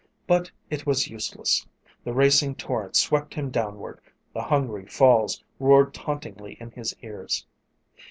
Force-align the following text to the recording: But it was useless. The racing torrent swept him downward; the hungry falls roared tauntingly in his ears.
But 0.25 0.49
it 0.71 0.87
was 0.87 1.09
useless. 1.09 1.67
The 2.05 2.11
racing 2.11 2.55
torrent 2.55 2.95
swept 2.95 3.35
him 3.35 3.51
downward; 3.51 4.01
the 4.33 4.41
hungry 4.41 4.87
falls 4.87 5.43
roared 5.59 5.93
tauntingly 5.93 6.57
in 6.59 6.71
his 6.71 6.95
ears. 7.03 7.45